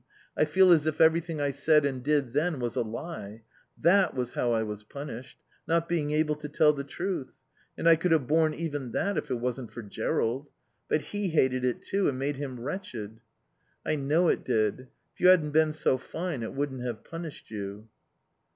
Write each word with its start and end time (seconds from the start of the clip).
I 0.35 0.45
feel 0.45 0.71
as 0.71 0.87
if 0.87 0.99
everything 0.99 1.39
I 1.39 1.51
said 1.51 1.85
and 1.85 2.01
did 2.01 2.33
then 2.33 2.59
was 2.59 2.75
a 2.75 2.81
lie. 2.81 3.43
That 3.79 4.15
was 4.15 4.33
how 4.33 4.51
I 4.51 4.63
was 4.63 4.81
punished. 4.83 5.37
Not 5.67 5.87
being 5.87 6.09
able 6.09 6.33
to 6.37 6.49
tell 6.49 6.73
the 6.73 6.83
truth. 6.83 7.35
And 7.77 7.87
I 7.87 7.95
could 7.97 8.11
have 8.11 8.25
borne 8.25 8.55
even 8.55 8.93
that 8.93 9.15
if 9.15 9.29
it 9.29 9.35
wasn't 9.35 9.71
for 9.71 9.83
Jerrold. 9.83 10.49
But 10.89 11.01
he 11.03 11.29
hated 11.29 11.63
it, 11.63 11.83
too. 11.83 12.07
It 12.07 12.13
made 12.13 12.37
him 12.37 12.59
wretched." 12.59 13.19
"I 13.85 13.93
know 13.93 14.27
it 14.27 14.43
did. 14.43 14.87
If 15.13 15.19
you 15.19 15.27
hadn't 15.27 15.51
been 15.51 15.71
so 15.71 15.99
fine 15.99 16.41
it 16.41 16.55
wouldn't 16.55 16.81
have 16.81 17.03
punished 17.03 17.51
you." 17.51 17.87